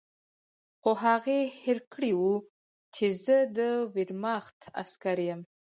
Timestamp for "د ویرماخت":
3.57-4.59